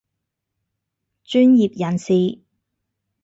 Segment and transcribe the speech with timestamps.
[1.23, 2.39] 專業人士